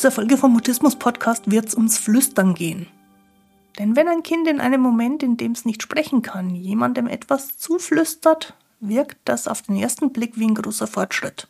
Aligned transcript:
dieser 0.00 0.12
Folge 0.12 0.38
vom 0.38 0.54
Mutismus 0.54 0.96
Podcast 0.96 1.50
wird 1.50 1.66
es 1.66 1.74
ums 1.74 1.98
Flüstern 1.98 2.54
gehen. 2.54 2.86
Denn 3.78 3.96
wenn 3.96 4.08
ein 4.08 4.22
Kind 4.22 4.48
in 4.48 4.58
einem 4.58 4.80
Moment, 4.80 5.22
in 5.22 5.36
dem 5.36 5.52
es 5.52 5.66
nicht 5.66 5.82
sprechen 5.82 6.22
kann, 6.22 6.54
jemandem 6.54 7.06
etwas 7.06 7.58
zuflüstert, 7.58 8.56
wirkt 8.80 9.18
das 9.26 9.46
auf 9.46 9.60
den 9.60 9.76
ersten 9.76 10.10
Blick 10.10 10.38
wie 10.38 10.46
ein 10.46 10.54
großer 10.54 10.86
Fortschritt. 10.86 11.48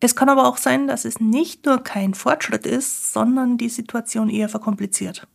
Es 0.00 0.16
kann 0.16 0.30
aber 0.30 0.46
auch 0.46 0.56
sein, 0.56 0.86
dass 0.86 1.04
es 1.04 1.20
nicht 1.20 1.66
nur 1.66 1.84
kein 1.84 2.14
Fortschritt 2.14 2.64
ist, 2.64 3.12
sondern 3.12 3.58
die 3.58 3.68
Situation 3.68 4.30
eher 4.30 4.48
verkompliziert. 4.48 5.28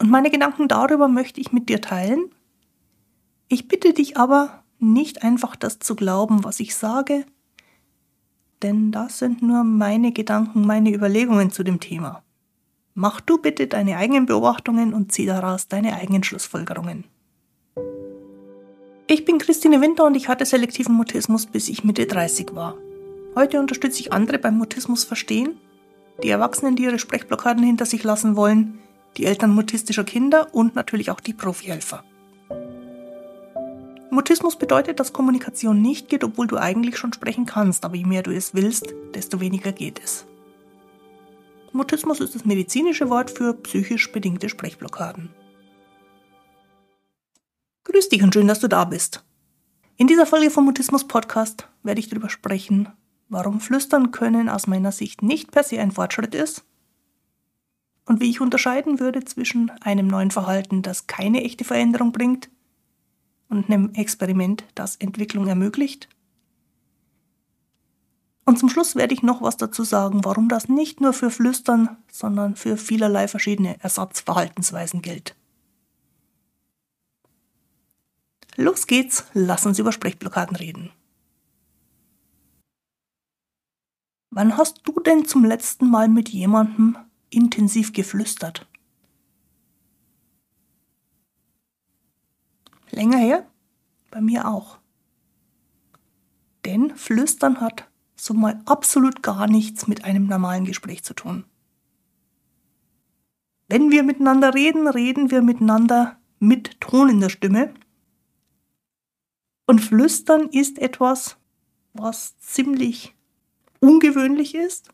Und 0.00 0.10
meine 0.10 0.32
Gedanken 0.32 0.66
darüber 0.66 1.06
möchte 1.06 1.40
ich 1.40 1.52
mit 1.52 1.68
dir 1.68 1.80
teilen. 1.80 2.34
Ich 3.46 3.68
bitte 3.68 3.92
dich 3.92 4.16
aber, 4.16 4.64
nicht 4.80 5.22
einfach 5.22 5.54
das 5.54 5.78
zu 5.78 5.94
glauben, 5.94 6.42
was 6.42 6.58
ich 6.58 6.74
sage, 6.74 7.26
denn 8.62 8.92
das 8.92 9.18
sind 9.18 9.42
nur 9.42 9.64
meine 9.64 10.12
Gedanken, 10.12 10.66
meine 10.66 10.92
Überlegungen 10.92 11.50
zu 11.50 11.62
dem 11.62 11.80
Thema. 11.80 12.22
Mach 12.94 13.20
du 13.20 13.38
bitte 13.38 13.66
deine 13.66 13.96
eigenen 13.96 14.26
Beobachtungen 14.26 14.92
und 14.92 15.12
zieh 15.12 15.26
daraus 15.26 15.68
deine 15.68 15.94
eigenen 15.94 16.24
Schlussfolgerungen. 16.24 17.04
Ich 19.06 19.24
bin 19.24 19.38
Christine 19.38 19.80
Winter 19.80 20.04
und 20.04 20.16
ich 20.16 20.28
hatte 20.28 20.44
selektiven 20.44 20.94
Mutismus, 20.94 21.46
bis 21.46 21.68
ich 21.68 21.84
Mitte 21.84 22.06
30 22.06 22.54
war. 22.54 22.74
Heute 23.34 23.60
unterstütze 23.60 24.00
ich 24.00 24.12
andere 24.12 24.38
beim 24.38 24.58
Mutismus 24.58 25.04
verstehen, 25.04 25.56
die 26.22 26.30
Erwachsenen, 26.30 26.76
die 26.76 26.82
ihre 26.82 26.98
Sprechblockaden 26.98 27.62
hinter 27.62 27.86
sich 27.86 28.02
lassen 28.02 28.36
wollen, 28.36 28.80
die 29.16 29.24
Eltern 29.24 29.54
mutistischer 29.54 30.04
Kinder 30.04 30.52
und 30.52 30.74
natürlich 30.74 31.10
auch 31.10 31.20
die 31.20 31.32
Profihelfer. 31.32 32.04
Mutismus 34.18 34.56
bedeutet, 34.56 34.98
dass 34.98 35.12
Kommunikation 35.12 35.80
nicht 35.80 36.08
geht, 36.08 36.24
obwohl 36.24 36.48
du 36.48 36.56
eigentlich 36.56 36.98
schon 36.98 37.12
sprechen 37.12 37.46
kannst, 37.46 37.84
aber 37.84 37.94
je 37.94 38.04
mehr 38.04 38.24
du 38.24 38.32
es 38.32 38.52
willst, 38.52 38.92
desto 39.14 39.38
weniger 39.38 39.70
geht 39.70 40.00
es. 40.02 40.26
Mutismus 41.70 42.18
ist 42.18 42.34
das 42.34 42.44
medizinische 42.44 43.10
Wort 43.10 43.30
für 43.30 43.54
psychisch 43.54 44.10
bedingte 44.10 44.48
Sprechblockaden. 44.48 45.30
Grüß 47.84 48.08
dich 48.08 48.24
und 48.24 48.34
schön, 48.34 48.48
dass 48.48 48.58
du 48.58 48.66
da 48.66 48.86
bist. 48.86 49.24
In 49.96 50.08
dieser 50.08 50.26
Folge 50.26 50.50
vom 50.50 50.64
Mutismus 50.64 51.06
Podcast 51.06 51.68
werde 51.84 52.00
ich 52.00 52.08
darüber 52.08 52.28
sprechen, 52.28 52.88
warum 53.28 53.60
Flüstern 53.60 54.10
können 54.10 54.48
aus 54.48 54.66
meiner 54.66 54.90
Sicht 54.90 55.22
nicht 55.22 55.52
per 55.52 55.62
se 55.62 55.78
ein 55.78 55.92
Fortschritt 55.92 56.34
ist 56.34 56.64
und 58.04 58.18
wie 58.18 58.30
ich 58.30 58.40
unterscheiden 58.40 58.98
würde 58.98 59.24
zwischen 59.24 59.70
einem 59.82 60.08
neuen 60.08 60.32
Verhalten, 60.32 60.82
das 60.82 61.06
keine 61.06 61.44
echte 61.44 61.62
Veränderung 61.62 62.10
bringt, 62.10 62.50
und 63.48 63.70
einem 63.70 63.92
Experiment, 63.94 64.64
das 64.74 64.96
Entwicklung 64.96 65.46
ermöglicht. 65.46 66.08
Und 68.44 68.58
zum 68.58 68.70
Schluss 68.70 68.96
werde 68.96 69.12
ich 69.12 69.22
noch 69.22 69.42
was 69.42 69.58
dazu 69.58 69.84
sagen, 69.84 70.24
warum 70.24 70.48
das 70.48 70.68
nicht 70.68 71.00
nur 71.00 71.12
für 71.12 71.30
Flüstern, 71.30 71.98
sondern 72.10 72.56
für 72.56 72.76
vielerlei 72.78 73.28
verschiedene 73.28 73.78
Ersatzverhaltensweisen 73.82 75.02
gilt. 75.02 75.36
Los 78.56 78.86
geht's, 78.86 79.26
lass 79.34 79.66
uns 79.66 79.78
über 79.78 79.92
Sprechblockaden 79.92 80.56
reden. 80.56 80.90
Wann 84.30 84.56
hast 84.56 84.80
du 84.84 84.98
denn 85.00 85.26
zum 85.26 85.44
letzten 85.44 85.88
Mal 85.88 86.08
mit 86.08 86.28
jemandem 86.28 86.96
intensiv 87.30 87.92
geflüstert? 87.92 88.66
Länger 92.98 93.18
her? 93.18 93.46
Bei 94.10 94.20
mir 94.20 94.48
auch. 94.48 94.78
Denn 96.64 96.96
Flüstern 96.96 97.60
hat 97.60 97.88
so 98.16 98.34
mal 98.34 98.60
absolut 98.66 99.22
gar 99.22 99.46
nichts 99.46 99.86
mit 99.86 100.02
einem 100.02 100.26
normalen 100.26 100.64
Gespräch 100.64 101.04
zu 101.04 101.14
tun. 101.14 101.44
Wenn 103.68 103.92
wir 103.92 104.02
miteinander 104.02 104.52
reden, 104.52 104.88
reden 104.88 105.30
wir 105.30 105.42
miteinander 105.42 106.18
mit 106.40 106.80
Ton 106.80 107.08
in 107.08 107.20
der 107.20 107.28
Stimme 107.28 107.72
und 109.66 109.78
Flüstern 109.80 110.48
ist 110.48 110.80
etwas, 110.80 111.36
was 111.92 112.36
ziemlich 112.40 113.14
ungewöhnlich 113.78 114.56
ist. 114.56 114.88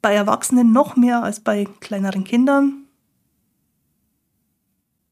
Bei 0.00 0.14
Erwachsenen 0.14 0.72
noch 0.72 0.96
mehr 0.96 1.22
als 1.22 1.40
bei 1.40 1.66
kleineren 1.80 2.24
Kindern. 2.24 2.81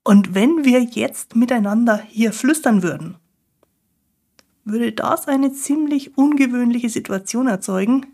Und 0.02 0.34
wenn 0.34 0.64
wir 0.64 0.82
jetzt 0.82 1.36
miteinander 1.36 1.98
hier 1.98 2.32
flüstern 2.32 2.82
würden, 2.82 3.16
würde 4.64 4.92
das 4.92 5.28
eine 5.28 5.52
ziemlich 5.52 6.16
ungewöhnliche 6.16 6.88
Situation 6.88 7.46
erzeugen. 7.46 8.06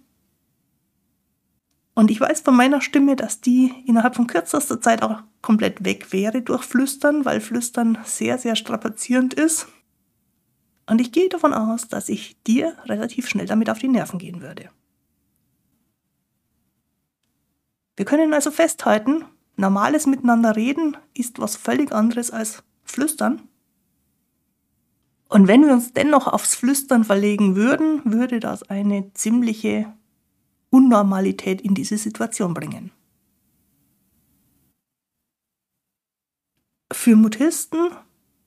Und 1.94 2.10
ich 2.10 2.20
weiß 2.20 2.40
von 2.40 2.56
meiner 2.56 2.80
Stimme, 2.80 3.16
dass 3.16 3.40
die 3.40 3.72
innerhalb 3.86 4.16
von 4.16 4.26
kürzester 4.26 4.80
Zeit 4.80 5.02
auch 5.02 5.22
komplett 5.42 5.84
weg 5.84 6.12
wäre 6.12 6.42
durch 6.42 6.64
Flüstern, 6.64 7.24
weil 7.24 7.40
Flüstern 7.40 7.98
sehr, 8.04 8.38
sehr 8.38 8.56
strapazierend 8.56 9.34
ist. 9.34 9.68
Und 10.88 11.00
ich 11.00 11.12
gehe 11.12 11.28
davon 11.28 11.52
aus, 11.52 11.88
dass 11.88 12.08
ich 12.08 12.40
dir 12.42 12.76
relativ 12.84 13.28
schnell 13.28 13.46
damit 13.46 13.70
auf 13.70 13.78
die 13.78 13.88
Nerven 13.88 14.18
gehen 14.18 14.40
würde. 14.40 14.70
Wir 17.96 18.04
können 18.04 18.34
also 18.34 18.50
festhalten, 18.50 19.24
normales 19.56 20.06
Miteinander 20.06 20.56
reden 20.56 20.96
ist 21.14 21.40
was 21.40 21.56
völlig 21.56 21.92
anderes 21.92 22.30
als 22.30 22.62
Flüstern. 22.84 23.42
Und 25.28 25.48
wenn 25.48 25.66
wir 25.66 25.72
uns 25.72 25.92
dennoch 25.92 26.28
aufs 26.28 26.54
Flüstern 26.54 27.04
verlegen 27.04 27.56
würden, 27.56 28.00
würde 28.04 28.38
das 28.38 28.62
eine 28.64 29.12
ziemliche 29.14 29.92
Unnormalität 30.70 31.60
in 31.60 31.74
diese 31.74 31.98
Situation 31.98 32.54
bringen. 32.54 32.92
Für 36.92 37.16
Mutisten 37.16 37.90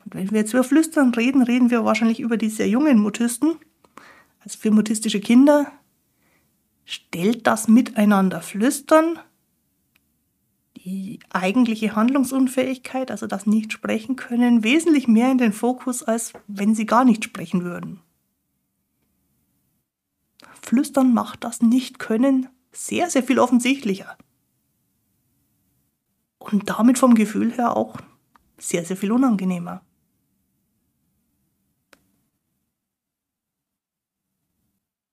und 0.09 0.15
wenn 0.15 0.31
wir 0.31 0.39
jetzt 0.39 0.53
über 0.53 0.63
Flüstern 0.63 1.13
reden, 1.13 1.43
reden 1.43 1.69
wir 1.69 1.85
wahrscheinlich 1.85 2.19
über 2.19 2.37
die 2.37 2.49
sehr 2.49 2.67
jungen 2.67 2.99
Mutisten. 2.99 3.57
Also 4.39 4.57
für 4.57 4.71
mutistische 4.71 5.19
Kinder 5.19 5.71
stellt 6.83 7.45
das 7.45 7.67
Miteinander 7.67 8.41
Flüstern 8.41 9.19
eigentliche 11.29 11.95
Handlungsunfähigkeit, 11.95 13.11
also 13.11 13.27
das 13.27 13.45
Nicht-Sprechen 13.45 14.15
können, 14.15 14.63
wesentlich 14.63 15.07
mehr 15.07 15.31
in 15.31 15.37
den 15.37 15.53
Fokus, 15.53 16.03
als 16.03 16.33
wenn 16.47 16.75
sie 16.75 16.85
gar 16.85 17.05
nicht 17.05 17.23
sprechen 17.23 17.63
würden. 17.63 18.01
Flüstern 20.61 21.13
macht 21.13 21.43
das 21.43 21.61
Nicht-Können 21.61 22.47
sehr, 22.71 23.09
sehr 23.09 23.23
viel 23.23 23.39
offensichtlicher. 23.39 24.17
Und 26.37 26.69
damit 26.69 26.97
vom 26.97 27.15
Gefühl 27.15 27.51
her 27.53 27.75
auch 27.75 27.97
sehr, 28.57 28.85
sehr 28.85 28.97
viel 28.97 29.11
unangenehmer. 29.11 29.81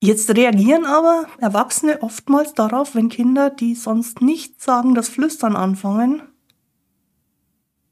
Jetzt 0.07 0.31
reagieren 0.31 0.85
aber 0.85 1.27
Erwachsene 1.39 2.01
oftmals 2.01 2.55
darauf, 2.55 2.95
wenn 2.95 3.09
Kinder, 3.09 3.51
die 3.51 3.75
sonst 3.75 4.21
nicht 4.21 4.63
sagen, 4.63 4.95
das 4.95 5.09
Flüstern 5.09 5.57
anfangen, 5.57 6.23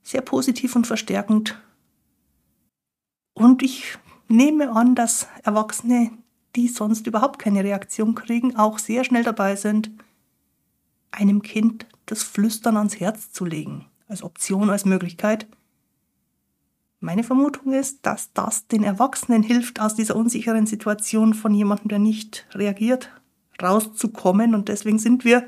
sehr 0.05 0.21
positiv 0.21 0.77
und 0.77 0.87
verstärkend. 0.87 1.61
Und 3.33 3.65
ich 3.65 3.99
nehme 4.29 4.71
an, 4.71 4.95
dass 4.95 5.27
Erwachsene, 5.43 6.13
die 6.55 6.69
sonst 6.69 7.09
überhaupt 7.09 7.41
keine 7.41 7.65
Reaktion 7.65 8.15
kriegen, 8.15 8.55
auch 8.55 8.79
sehr 8.79 9.03
schnell 9.03 9.25
dabei 9.25 9.57
sind, 9.57 9.91
einem 11.11 11.43
Kind 11.43 11.85
das 12.07 12.23
Flüstern 12.23 12.77
ans 12.77 13.01
Herz 13.01 13.33
zu 13.33 13.45
legen, 13.45 13.87
als 14.07 14.23
Option, 14.23 14.71
als 14.71 14.85
Möglichkeit. 14.85 15.49
Meine 17.05 17.23
Vermutung 17.23 17.75
ist, 17.75 18.07
dass 18.07 18.33
das 18.33 18.67
den 18.67 18.83
Erwachsenen 18.83 19.43
hilft, 19.43 19.79
aus 19.79 19.95
dieser 19.95 20.17
unsicheren 20.17 20.65
Situation 20.65 21.35
von 21.35 21.53
jemandem, 21.53 21.89
der 21.89 21.99
nicht 21.99 22.47
reagiert, 22.55 23.11
rauszukommen. 23.63 24.55
Und 24.55 24.71
deswegen 24.71 24.99
sind 24.99 25.23
wir 25.23 25.47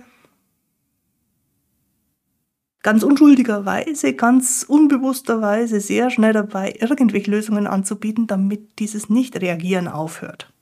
ganz 2.82 3.03
unschuldigerweise, 3.03 4.12
ganz 4.12 4.67
unbewussterweise 4.69 5.81
sehr 5.81 6.11
schnell 6.11 6.35
dabei, 6.35 6.75
irgendwelche 6.79 7.31
Lösungen 7.31 7.67
anzubieten, 7.67 8.26
damit 8.26 8.79
dieses 8.79 9.09
Nicht-Reagieren 9.09 9.88
aufhört. 9.88 10.52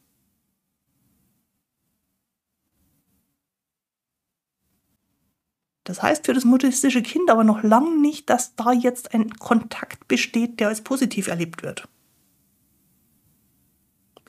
Das 5.84 6.02
heißt 6.02 6.24
für 6.26 6.32
das 6.32 6.44
mutistische 6.44 7.02
Kind 7.02 7.30
aber 7.30 7.44
noch 7.44 7.62
lange 7.62 8.00
nicht, 8.00 8.30
dass 8.30 8.56
da 8.56 8.72
jetzt 8.72 9.14
ein 9.14 9.30
Kontakt 9.34 10.08
besteht, 10.08 10.58
der 10.58 10.68
als 10.68 10.80
positiv 10.80 11.28
erlebt 11.28 11.62
wird. 11.62 11.86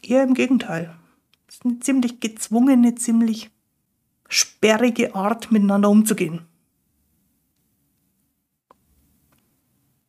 Eher 0.02 0.24
im 0.24 0.34
Gegenteil. 0.34 0.96
Es 1.48 1.56
ist 1.56 1.66
eine 1.66 1.80
ziemlich 1.80 2.19
gezwungene, 2.19 2.96
ziemlich 2.96 3.50
sperrige 4.28 5.16
Art, 5.16 5.52
miteinander 5.52 5.90
umzugehen. 5.90 6.42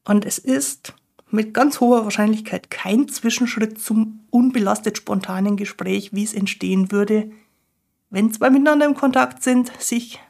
Und 0.04 0.24
es 0.24 0.38
ist 0.38 0.94
mit 1.30 1.54
ganz 1.54 1.80
hoher 1.80 2.04
Wahrscheinlichkeit 2.04 2.70
kein 2.70 3.08
Zwischenschritt 3.08 3.80
zum 3.80 4.20
unbelastet 4.30 4.98
spontanen 4.98 5.56
Gespräch, 5.56 6.12
wie 6.12 6.24
es 6.24 6.34
entstehen 6.34 6.92
würde, 6.92 7.30
wenn 8.10 8.32
zwei 8.32 8.50
miteinander 8.50 8.86
im 8.86 8.94
Kontakt 8.94 9.42
sind, 9.42 9.72
sich 9.80 10.20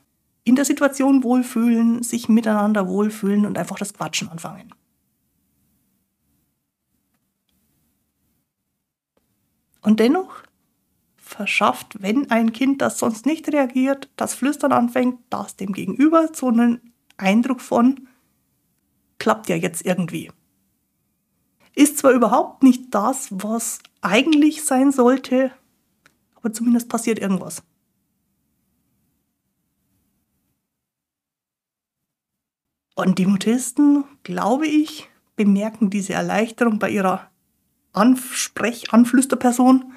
in 0.46 0.54
der 0.54 0.64
Situation 0.64 1.24
wohlfühlen, 1.24 2.04
sich 2.04 2.28
miteinander 2.28 2.86
wohlfühlen 2.86 3.46
und 3.46 3.58
einfach 3.58 3.78
das 3.78 3.92
Quatschen 3.92 4.28
anfangen. 4.28 4.72
Und 9.82 9.98
dennoch 9.98 10.44
verschafft, 11.16 12.00
wenn 12.00 12.30
ein 12.30 12.52
Kind, 12.52 12.80
das 12.80 12.98
sonst 12.98 13.26
nicht 13.26 13.52
reagiert, 13.52 14.08
das 14.14 14.34
Flüstern 14.34 14.70
anfängt, 14.70 15.18
das 15.30 15.56
dem 15.56 15.72
Gegenüber 15.72 16.28
so 16.32 16.46
einen 16.46 16.92
Eindruck 17.16 17.60
von, 17.60 18.06
klappt 19.18 19.48
ja 19.48 19.56
jetzt 19.56 19.84
irgendwie. 19.84 20.30
Ist 21.74 21.98
zwar 21.98 22.12
überhaupt 22.12 22.62
nicht 22.62 22.94
das, 22.94 23.28
was 23.32 23.80
eigentlich 24.00 24.64
sein 24.64 24.92
sollte, 24.92 25.50
aber 26.36 26.52
zumindest 26.52 26.88
passiert 26.88 27.18
irgendwas. 27.18 27.64
Und 32.96 33.18
die 33.18 33.26
Mutisten, 33.26 34.04
glaube 34.22 34.66
ich, 34.66 35.08
bemerken 35.36 35.90
diese 35.90 36.14
Erleichterung 36.14 36.78
bei 36.78 36.90
ihrer 36.90 37.30
Ansprech-, 37.92 38.88
Anflüsterperson, 38.90 39.92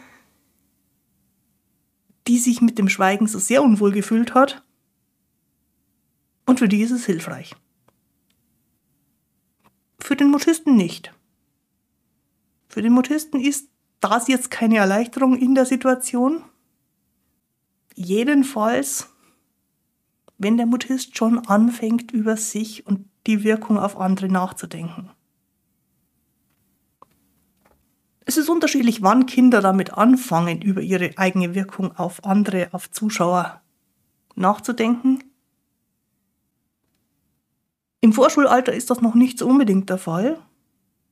die 2.27 2.37
sich 2.37 2.61
mit 2.61 2.77
dem 2.77 2.89
Schweigen 2.89 3.25
so 3.25 3.39
sehr 3.39 3.63
unwohl 3.63 3.93
gefühlt 3.93 4.33
hat. 4.33 4.63
Und 6.45 6.59
für 6.59 6.67
die 6.67 6.81
ist 6.81 6.91
es 6.91 7.05
hilfreich. 7.05 7.55
Für 9.99 10.17
den 10.17 10.29
Mutisten 10.29 10.75
nicht. 10.75 11.13
Für 12.67 12.81
den 12.81 12.91
Mutisten 12.91 13.39
ist 13.39 13.69
das 14.01 14.27
jetzt 14.27 14.51
keine 14.51 14.77
Erleichterung 14.77 15.37
in 15.37 15.55
der 15.55 15.65
Situation. 15.65 16.43
Jedenfalls, 17.95 19.09
wenn 20.39 20.57
der 20.57 20.65
Mutist 20.65 21.15
schon 21.17 21.37
anfängt, 21.45 22.11
über 22.11 22.37
sich 22.37 22.87
und 22.87 23.07
die 23.27 23.43
Wirkung 23.43 23.77
auf 23.77 23.99
andere 23.99 24.29
nachzudenken. 24.29 25.11
Es 28.25 28.37
ist 28.37 28.49
unterschiedlich, 28.49 29.01
wann 29.01 29.25
Kinder 29.25 29.61
damit 29.61 29.93
anfangen, 29.93 30.61
über 30.61 30.81
ihre 30.81 31.17
eigene 31.17 31.55
Wirkung 31.55 31.95
auf 31.97 32.23
andere, 32.23 32.69
auf 32.71 32.89
Zuschauer 32.89 33.61
nachzudenken. 34.35 35.23
Im 38.01 38.13
Vorschulalter 38.13 38.73
ist 38.73 38.89
das 38.89 39.01
noch 39.01 39.15
nicht 39.15 39.39
so 39.39 39.47
unbedingt 39.47 39.89
der 39.89 39.97
Fall. 39.97 40.39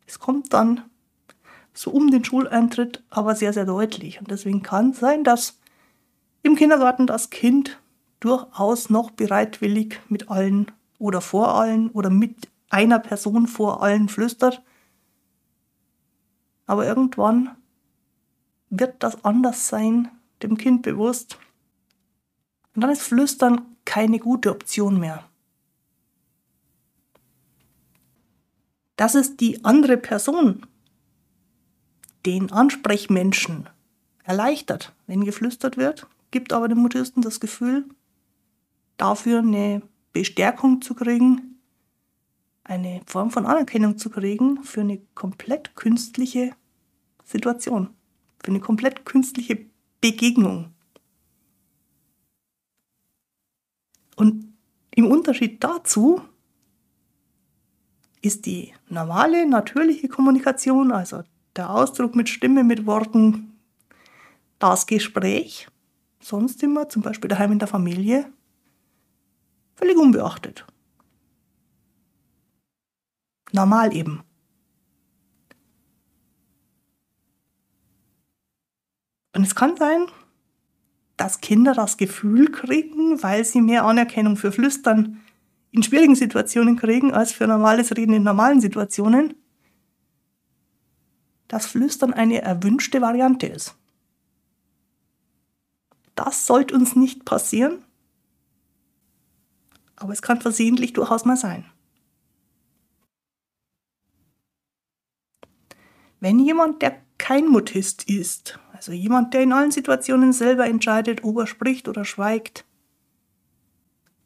Es 0.06 0.19
kommt 0.19 0.53
dann 0.53 0.83
so 1.73 1.91
um 1.91 2.09
den 2.09 2.23
Schuleintritt 2.23 3.03
aber 3.09 3.35
sehr, 3.35 3.51
sehr 3.51 3.65
deutlich. 3.65 4.19
Und 4.19 4.31
deswegen 4.31 4.63
kann 4.63 4.91
es 4.91 5.00
sein, 5.00 5.23
dass 5.23 5.59
im 6.44 6.56
Kindergarten 6.56 7.07
das 7.07 7.30
Kind 7.30 7.80
durchaus 8.19 8.89
noch 8.89 9.11
bereitwillig 9.11 9.99
mit 10.09 10.29
allen 10.29 10.71
oder 10.99 11.21
vor 11.21 11.55
allen 11.55 11.89
oder 11.91 12.09
mit 12.09 12.49
einer 12.69 12.99
Person 12.99 13.47
vor 13.47 13.81
allen 13.83 14.09
flüstert 14.09 14.61
aber 16.67 16.85
irgendwann 16.85 17.55
wird 18.69 19.01
das 19.01 19.23
anders 19.23 19.69
sein, 19.69 20.09
dem 20.43 20.57
Kind 20.57 20.83
bewusst. 20.83 21.39
Und 22.75 22.81
dann 22.81 22.91
ist 22.91 23.01
Flüstern 23.01 23.61
keine 23.85 24.19
gute 24.19 24.51
Option 24.51 24.99
mehr. 24.99 25.23
Dass 28.97 29.15
es 29.15 29.37
die 29.37 29.63
andere 29.63 29.97
Person, 29.97 30.65
den 32.25 32.51
Ansprechmenschen, 32.51 33.69
erleichtert, 34.23 34.93
wenn 35.07 35.23
geflüstert 35.23 35.77
wird, 35.77 36.05
gibt 36.31 36.51
aber 36.51 36.67
dem 36.67 36.79
Mutisten 36.79 37.21
das 37.21 37.39
Gefühl, 37.39 37.85
dafür 38.97 39.39
eine 39.39 39.81
Bestärkung 40.13 40.81
zu 40.81 40.94
kriegen, 40.94 41.59
eine 42.63 43.01
Form 43.05 43.31
von 43.31 43.45
Anerkennung 43.45 43.97
zu 43.97 44.09
kriegen 44.09 44.63
für 44.63 44.81
eine 44.81 44.99
komplett 45.15 45.75
künstliche 45.75 46.53
Situation, 47.23 47.89
für 48.44 48.51
eine 48.51 48.59
komplett 48.59 49.05
künstliche 49.05 49.65
Begegnung. 50.01 50.73
Und 54.15 54.53
im 54.95 55.05
Unterschied 55.11 55.63
dazu 55.63 56.21
ist 58.21 58.45
die 58.45 58.73
normale, 58.89 59.47
natürliche 59.47 60.07
Kommunikation, 60.07 60.91
also 60.91 61.23
der 61.55 61.69
Ausdruck 61.69 62.15
mit 62.15 62.29
Stimme, 62.29 62.63
mit 62.63 62.85
Worten, 62.85 63.53
das 64.59 64.88
Gespräch, 64.88 65.67
sonst 66.19 66.63
immer, 66.63 66.89
zum 66.89 67.03
Beispiel 67.03 67.27
daheim 67.27 67.51
in 67.51 67.59
der 67.59 67.67
Familie, 67.67 68.31
völlig 69.77 69.97
unbeachtet 69.97 70.65
normal 73.51 73.95
eben. 73.95 74.24
Und 79.35 79.44
es 79.44 79.56
kann 79.56 79.77
sein, 79.77 80.07
dass 81.15 81.41
Kinder 81.41 81.74
das 81.74 81.97
Gefühl 81.97 82.51
kriegen, 82.51 83.21
weil 83.21 83.44
sie 83.45 83.62
mehr 83.62 83.85
Anerkennung 83.85 84.38
für 84.38 84.51
Flüstern 84.51 85.21
in 85.71 85.83
schwierigen 85.83 86.15
Situationen 86.15 86.77
kriegen 86.77 87.13
als 87.13 87.31
für 87.31 87.47
normales 87.47 87.95
Reden 87.95 88.13
in 88.13 88.23
normalen 88.23 88.62
Situationen, 88.62 89.35
dass 91.47 91.65
Flüstern 91.65 92.13
eine 92.13 92.41
erwünschte 92.41 93.01
Variante 93.01 93.47
ist. 93.47 93.75
Das 96.15 96.47
sollte 96.47 96.73
uns 96.73 96.95
nicht 96.95 97.25
passieren, 97.25 97.83
aber 99.97 100.13
es 100.13 100.21
kann 100.21 100.39
versehentlich 100.39 100.94
durchaus 100.94 101.25
mal 101.25 101.35
sein. 101.35 101.65
Wenn 106.19 106.39
jemand, 106.39 106.81
der 106.81 107.01
kein 107.17 107.47
Mutist 107.47 108.09
ist, 108.09 108.59
also 108.73 108.91
jemand, 108.91 109.33
der 109.33 109.41
in 109.41 109.53
allen 109.53 109.71
Situationen 109.71 110.33
selber 110.33 110.65
entscheidet, 110.65 111.23
ob 111.23 111.38
er 111.38 111.47
spricht 111.47 111.88
oder 111.88 112.05
schweigt, 112.05 112.65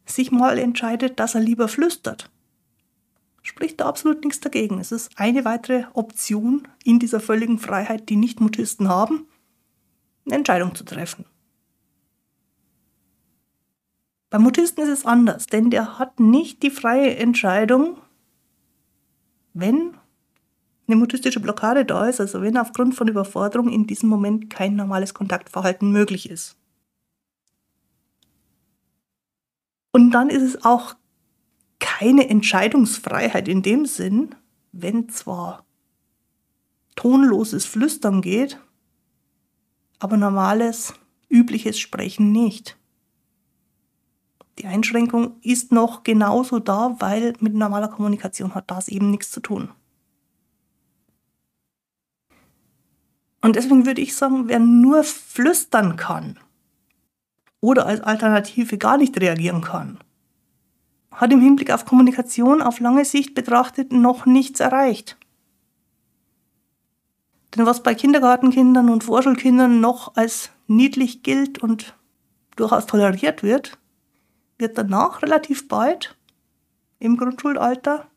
sich 0.05 0.31
mal 0.31 0.57
entscheidet, 0.57 1.19
dass 1.19 1.35
er 1.35 1.41
lieber 1.41 1.67
flüstert, 1.67 2.29
spricht 3.41 3.79
da 3.79 3.87
absolut 3.87 4.23
nichts 4.23 4.39
dagegen. 4.39 4.79
Es 4.79 4.91
ist 4.91 5.11
eine 5.15 5.45
weitere 5.45 5.85
Option 5.93 6.67
in 6.83 6.99
dieser 6.99 7.19
völligen 7.19 7.59
Freiheit, 7.59 8.09
die 8.09 8.15
Nicht-Mutisten 8.17 8.89
haben, 8.89 9.27
eine 10.25 10.35
Entscheidung 10.35 10.75
zu 10.75 10.83
treffen. 10.83 11.25
Beim 14.31 14.43
Mutisten 14.43 14.81
ist 14.81 14.89
es 14.89 15.05
anders, 15.05 15.45
denn 15.45 15.69
der 15.69 15.99
hat 15.99 16.21
nicht 16.21 16.63
die 16.63 16.71
freie 16.71 17.17
Entscheidung, 17.17 17.97
wenn 19.53 19.97
eine 20.87 20.95
mutistische 20.95 21.41
Blockade 21.41 21.83
da 21.83 22.07
ist, 22.07 22.21
also 22.21 22.41
wenn 22.41 22.57
aufgrund 22.57 22.95
von 22.95 23.09
Überforderung 23.09 23.69
in 23.69 23.87
diesem 23.87 24.07
Moment 24.07 24.49
kein 24.49 24.77
normales 24.77 25.13
Kontaktverhalten 25.13 25.91
möglich 25.91 26.29
ist. 26.29 26.55
Und 29.91 30.11
dann 30.11 30.29
ist 30.29 30.43
es 30.43 30.63
auch 30.63 30.95
keine 31.79 32.29
Entscheidungsfreiheit 32.29 33.49
in 33.49 33.61
dem 33.61 33.85
Sinn, 33.85 34.33
wenn 34.71 35.09
zwar 35.09 35.65
tonloses 36.95 37.65
Flüstern 37.65 38.21
geht, 38.21 38.61
aber 39.99 40.15
normales, 40.15 40.93
übliches 41.27 41.77
Sprechen 41.77 42.31
nicht. 42.31 42.77
Die 44.59 44.67
Einschränkung 44.67 45.35
ist 45.41 45.71
noch 45.71 46.03
genauso 46.03 46.59
da, 46.59 46.95
weil 46.99 47.33
mit 47.39 47.53
normaler 47.53 47.87
Kommunikation 47.87 48.53
hat 48.53 48.69
das 48.69 48.87
eben 48.87 49.09
nichts 49.09 49.31
zu 49.31 49.39
tun. 49.39 49.69
Und 53.41 53.55
deswegen 53.55 53.85
würde 53.85 54.01
ich 54.01 54.15
sagen, 54.15 54.47
wer 54.47 54.59
nur 54.59 55.03
flüstern 55.03 55.95
kann 55.95 56.37
oder 57.59 57.85
als 57.87 58.01
Alternative 58.01 58.77
gar 58.77 58.97
nicht 58.97 59.19
reagieren 59.19 59.61
kann, 59.61 59.97
hat 61.11 61.31
im 61.31 61.41
Hinblick 61.41 61.71
auf 61.71 61.85
Kommunikation 61.85 62.61
auf 62.61 62.79
lange 62.79 63.03
Sicht 63.03 63.33
betrachtet 63.33 63.91
noch 63.91 64.25
nichts 64.25 64.59
erreicht. 64.59 65.17
Denn 67.55 67.65
was 67.65 67.83
bei 67.83 67.95
Kindergartenkindern 67.95 68.89
und 68.89 69.03
Vorschulkindern 69.03 69.81
noch 69.81 70.15
als 70.15 70.51
niedlich 70.67 71.21
gilt 71.21 71.59
und 71.59 71.95
durchaus 72.55 72.85
toleriert 72.85 73.43
wird, 73.43 73.77
wird 74.61 74.77
danach 74.77 75.21
relativ 75.21 75.67
bald 75.67 76.17
im 76.99 77.17
Grundschulalter 77.17 78.09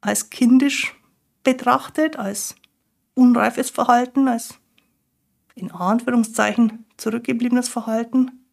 als 0.00 0.30
kindisch 0.30 0.94
betrachtet, 1.42 2.16
als 2.16 2.54
unreifes 3.14 3.68
Verhalten, 3.68 4.28
als 4.28 4.54
in 5.54 5.70
Anführungszeichen 5.70 6.86
zurückgebliebenes 6.96 7.68
Verhalten. 7.68 8.46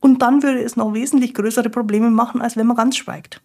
Und 0.00 0.20
dann 0.20 0.42
würde 0.42 0.62
es 0.62 0.76
noch 0.76 0.92
wesentlich 0.92 1.32
größere 1.32 1.70
Probleme 1.70 2.10
machen, 2.10 2.42
als 2.42 2.56
wenn 2.56 2.66
man 2.66 2.76
ganz 2.76 2.96
schweigt. 2.96 3.42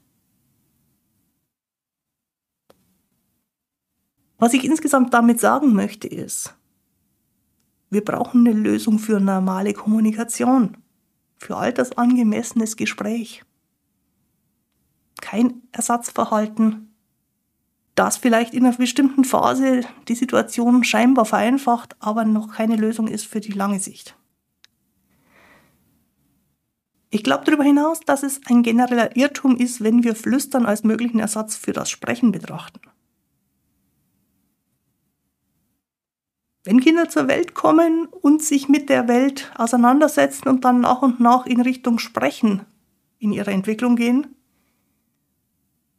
Was 4.38 4.54
ich 4.54 4.66
insgesamt 4.66 5.14
damit 5.14 5.40
sagen 5.40 5.74
möchte 5.74 6.08
ist, 6.08 6.56
Wir 7.90 8.04
brauchen 8.04 8.46
eine 8.46 8.58
Lösung 8.58 9.00
für 9.00 9.20
normale 9.20 9.74
Kommunikation, 9.74 10.76
für 11.38 11.58
altersangemessenes 11.58 12.78
Gespräch. 12.78 13.44
Kein 15.22 15.62
Ersatzverhalten, 15.72 16.94
das 17.96 18.18
vielleicht 18.18 18.54
in 18.54 18.66
einer 18.66 18.76
bestimmten 18.76 19.24
Phase 19.24 19.82
die 20.08 20.16
Situation 20.16 20.84
scheinbar 20.84 21.26
vereinfacht, 21.26 21.96
aber 22.00 22.26
noch 22.26 22.54
keine 22.54 22.76
Lösung 22.76 23.08
ist 23.08 23.26
für 23.26 23.40
die 23.40 23.54
lange 23.54 23.80
Sicht. 23.80 24.16
Ich 27.10 27.24
glaube 27.24 27.46
darüber 27.46 27.64
hinaus, 27.64 28.02
dass 28.02 28.24
es 28.24 28.42
ein 28.48 28.62
genereller 28.62 29.16
Irrtum 29.16 29.56
ist, 29.56 29.82
wenn 29.82 30.04
wir 30.04 30.16
Flüstern 30.16 30.66
als 30.66 30.84
möglichen 30.84 31.20
Ersatz 31.20 31.56
für 31.56 31.72
das 31.72 31.90
Sprechen 31.90 32.34
betrachten. 32.34 32.82
Wenn 36.66 36.82
Kinder 36.96 37.10
zur 37.10 37.28
Welt 37.28 37.54
kommen 37.54 38.06
und 38.06 38.42
sich 38.42 38.70
mit 38.70 38.88
der 38.88 39.10
Welt 39.10 39.52
auseinandersetzen 39.58 40.48
und 40.48 40.64
dann 40.64 40.80
nach 40.80 41.02
und 41.02 41.20
nach 41.20 41.46
in 41.46 41.60
Richtung 41.60 42.00
Sprechen 42.00 42.62
in 43.20 43.34
ihrer 43.34 43.52
Entwicklung 43.52 43.98
gehen, 43.98 44.28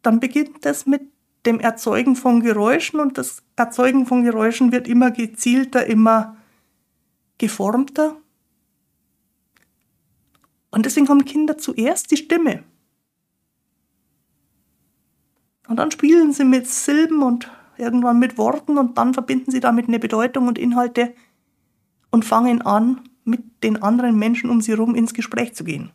dann 0.01 0.21
beginnt 0.21 0.65
es 0.65 0.87
mit 0.87 1.03
dem 1.45 1.61
Erzeugen 1.61 2.17
von 2.17 2.41
Geräuschen 2.41 2.99
und 2.99 3.19
das 3.19 3.43
Erzeugen 3.57 4.07
von 4.07 4.25
Geräuschen 4.25 4.73
wird 4.73 4.89
immer 4.89 5.11
gezielter, 5.11 5.85
immer 5.85 6.39
geformter. 7.37 8.17
Und 10.71 10.87
deswegen 10.87 11.11
haben 11.11 11.27
Kinder 11.27 11.59
zuerst 11.59 12.11
die 12.11 12.17
Stimme. 12.17 12.65
Und 15.69 15.77
dann 15.77 15.91
spielen 15.91 16.33
sie 16.33 16.45
mit 16.45 16.67
Silben 16.67 17.23
und 17.23 17.51
irgendwann 17.79 18.19
mit 18.19 18.39
Worten 18.39 18.79
und 18.79 18.99
dann 18.99 19.15
verbinden 19.15 19.51
sie 19.51 19.61
damit 19.61 19.89
eine 19.89 19.99
Bedeutung 19.99 20.49
und 20.49 20.59
Inhalte 20.59 21.15
und 22.11 22.25
fangen 22.25 22.63
an, 22.63 23.01
mit 23.25 23.63
den 23.63 23.83
anderen 23.83 24.17
Menschen 24.19 24.51
um 24.51 24.61
sie 24.61 24.73
herum 24.73 24.95
ins 24.95 25.13
Gespräch 25.13 25.55
zu 25.55 25.65
gehen. 25.65 25.91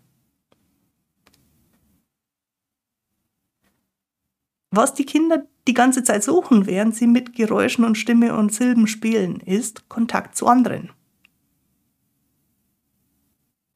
Was 4.71 4.93
die 4.93 5.05
Kinder 5.05 5.45
die 5.67 5.73
ganze 5.73 6.03
Zeit 6.03 6.23
suchen, 6.23 6.65
während 6.65 6.95
sie 6.95 7.07
mit 7.07 7.33
Geräuschen 7.33 7.83
und 7.83 7.97
Stimme 7.97 8.35
und 8.35 8.53
Silben 8.53 8.87
spielen, 8.87 9.39
ist 9.41 9.89
Kontakt 9.89 10.35
zu 10.35 10.47
anderen. 10.47 10.91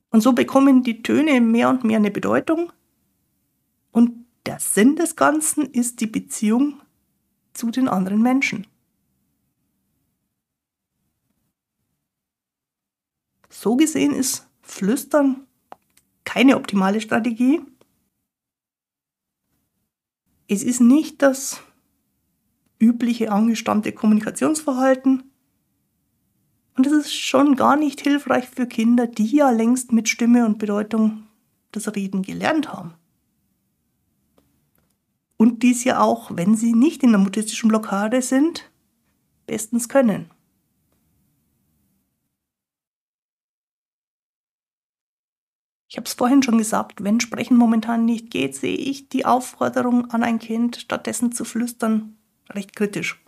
Und 0.09 0.21
so 0.21 0.31
bekommen 0.31 0.83
die 0.83 1.03
Töne 1.03 1.41
mehr 1.41 1.69
und 1.69 1.83
mehr 1.83 1.97
eine 1.97 2.11
Bedeutung. 2.11 2.71
Und 3.91 4.25
der 4.45 4.59
Sinn 4.59 4.95
des 4.95 5.17
Ganzen 5.17 5.65
ist 5.65 5.99
die 5.99 6.07
Beziehung 6.07 6.79
zu 7.55 7.71
den 7.71 7.87
anderen 7.87 8.21
Menschen. 8.21 8.67
So 13.49 13.75
gesehen 13.75 14.13
ist 14.13 14.47
Flüstern 14.61 15.47
keine 16.25 16.57
optimale 16.57 17.01
Strategie. 17.01 17.61
Es 20.47 20.61
ist 20.61 20.81
nicht 20.81 21.21
das 21.21 21.61
übliche 22.77 23.31
angestammte 23.31 23.93
Kommunikationsverhalten. 23.93 25.31
Und 26.75 26.85
es 26.85 26.93
ist 26.93 27.13
schon 27.13 27.55
gar 27.55 27.77
nicht 27.77 28.01
hilfreich 28.01 28.49
für 28.49 28.67
Kinder, 28.67 29.07
die 29.07 29.33
ja 29.37 29.49
längst 29.49 29.93
mit 29.93 30.09
Stimme 30.09 30.45
und 30.45 30.59
Bedeutung 30.59 31.23
das 31.71 31.95
Reden 31.95 32.21
gelernt 32.21 32.71
haben. 32.71 32.93
Und 35.37 35.63
dies 35.63 35.83
ja 35.83 35.99
auch, 35.99 36.31
wenn 36.33 36.55
sie 36.55 36.73
nicht 36.73 37.03
in 37.03 37.11
der 37.11 37.19
mutistischen 37.19 37.69
Blockade 37.69 38.21
sind, 38.21 38.71
bestens 39.45 39.89
können. 39.89 40.31
Ich 45.87 45.97
habe 45.97 46.07
es 46.07 46.13
vorhin 46.13 46.43
schon 46.43 46.57
gesagt, 46.57 47.03
wenn 47.03 47.19
Sprechen 47.19 47.57
momentan 47.57 48.05
nicht 48.05 48.29
geht, 48.29 48.55
sehe 48.55 48.75
ich 48.75 49.07
die 49.07 49.25
Aufforderung 49.25 50.11
an 50.11 50.23
ein 50.23 50.39
Kind, 50.39 50.75
stattdessen 50.77 51.31
zu 51.31 51.45
flüstern, 51.45 52.17
recht 52.49 52.75
kritisch. 52.75 53.23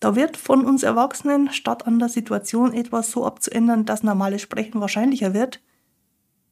Da 0.00 0.14
wird 0.14 0.36
von 0.36 0.66
uns 0.66 0.82
Erwachsenen, 0.82 1.50
statt 1.50 1.86
an 1.86 1.98
der 1.98 2.10
Situation 2.10 2.74
etwas 2.74 3.10
so 3.10 3.24
abzuändern, 3.24 3.86
dass 3.86 4.02
normales 4.02 4.42
Sprechen 4.42 4.80
wahrscheinlicher 4.80 5.32
wird, 5.32 5.62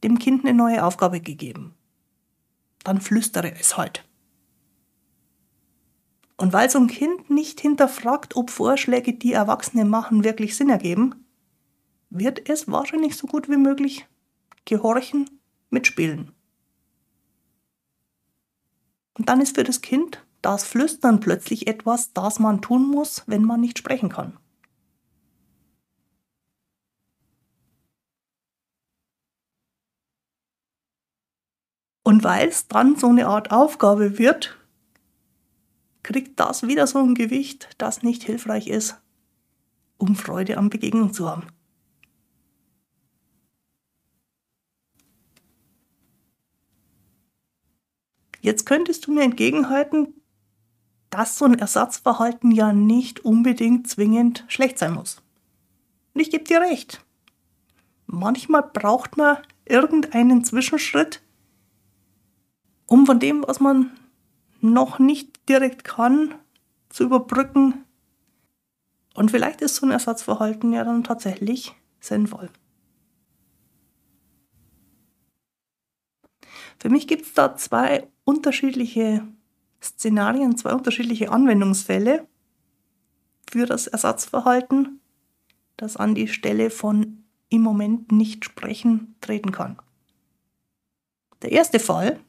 dem 0.03 0.17
Kind 0.17 0.43
eine 0.43 0.57
neue 0.57 0.83
Aufgabe 0.83 1.21
gegeben. 1.21 1.75
Dann 2.85 3.01
flüstere 3.01 3.51
es 3.59 3.75
halt. 3.75 4.05
Und 6.37 6.53
weil 6.53 6.69
so 6.69 6.77
ein 6.79 6.87
Kind 6.87 7.29
nicht 7.29 7.59
hinterfragt, 7.59 8.35
ob 8.35 8.51
Vorschläge, 8.51 9.13
die 9.13 9.33
Erwachsene 9.33 9.85
machen, 9.85 10.23
wirklich 10.23 10.55
Sinn 10.55 10.69
ergeben, 10.69 11.25
wird 12.09 12.47
es 12.47 12.69
wahrscheinlich 12.69 13.17
so 13.17 13.25
gut 13.25 13.49
wie 13.49 13.57
möglich 13.57 14.05
gehorchen, 14.65 15.29
mitspielen. 15.69 16.31
Und 19.17 19.29
dann 19.29 19.41
ist 19.41 19.55
für 19.55 19.63
das 19.63 19.81
Kind 19.81 20.23
das 20.41 20.63
Flüstern 20.63 21.19
plötzlich 21.21 21.65
etwas, 21.67 22.13
das 22.13 22.37
man 22.37 22.61
tun 22.61 22.87
muss, 22.87 23.23
wenn 23.25 23.43
man 23.43 23.61
nicht 23.61 23.79
sprechen 23.79 24.09
kann. 24.09 24.37
Und 32.05 32.23
weil 32.23 32.49
es 32.49 32.67
dann 32.67 32.95
so 32.97 33.07
eine 33.07 33.25
Art 33.25 33.49
Aufgabe 33.49 34.19
wird, 34.19 34.55
kriegt 36.03 36.39
das 36.39 36.67
wieder 36.67 36.85
so 36.85 36.99
ein 36.99 37.15
Gewicht, 37.15 37.67
das 37.79 38.03
nicht 38.03 38.21
hilfreich 38.21 38.67
ist, 38.67 39.01
um 39.97 40.15
Freude 40.15 40.59
an 40.59 40.69
Begegnung 40.69 41.13
zu 41.13 41.27
haben. 41.27 41.47
Jetzt 48.39 48.67
könntest 48.67 49.07
du 49.07 49.11
mir 49.11 49.23
entgegenhalten, 49.23 50.13
dass 51.09 51.39
so 51.39 51.45
ein 51.45 51.57
Ersatzverhalten 51.57 52.51
ja 52.51 52.71
nicht 52.71 53.25
unbedingt 53.25 53.89
zwingend 53.89 54.45
schlecht 54.47 54.77
sein 54.77 54.93
muss. 54.93 55.23
Und 56.13 56.21
ich 56.21 56.29
gebe 56.29 56.43
dir 56.43 56.61
recht. 56.61 57.03
Manchmal 58.05 58.61
braucht 58.61 59.17
man 59.17 59.37
irgendeinen 59.65 60.43
Zwischenschritt, 60.43 61.24
um 62.87 63.05
von 63.05 63.19
dem, 63.19 63.43
was 63.47 63.59
man 63.59 63.91
noch 64.61 64.99
nicht 64.99 65.47
direkt 65.49 65.83
kann, 65.83 66.35
zu 66.89 67.03
überbrücken. 67.03 67.85
Und 69.13 69.31
vielleicht 69.31 69.61
ist 69.61 69.75
so 69.75 69.85
ein 69.85 69.91
Ersatzverhalten 69.91 70.73
ja 70.73 70.83
dann 70.83 71.03
tatsächlich 71.03 71.73
sinnvoll. 71.99 72.49
Für 76.79 76.89
mich 76.89 77.07
gibt 77.07 77.25
es 77.25 77.33
da 77.33 77.55
zwei 77.55 78.07
unterschiedliche 78.25 79.25
Szenarien, 79.81 80.57
zwei 80.57 80.73
unterschiedliche 80.73 81.31
Anwendungsfälle 81.31 82.27
für 83.49 83.65
das 83.65 83.87
Ersatzverhalten, 83.87 84.99
das 85.77 85.97
an 85.97 86.15
die 86.15 86.27
Stelle 86.27 86.69
von 86.69 87.23
im 87.49 87.61
Moment 87.61 88.11
nicht 88.11 88.43
sprechen 88.43 89.15
treten 89.21 89.51
kann. 89.51 89.77
Der 91.41 91.51
erste 91.51 91.79
Fall, 91.79 92.19